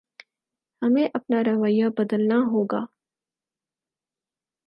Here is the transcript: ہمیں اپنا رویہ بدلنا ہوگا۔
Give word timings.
ہمیں 0.81 1.07
اپنا 1.13 1.41
رویہ 1.43 1.85
بدلنا 1.97 2.37
ہوگا۔ 2.51 2.81